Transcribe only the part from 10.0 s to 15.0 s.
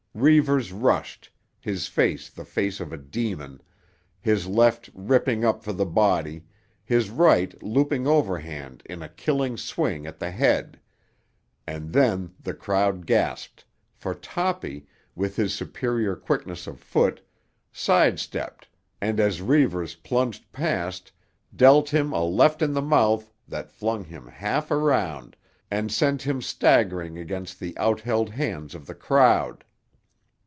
at the head; and then the crowd gasped, for Toppy,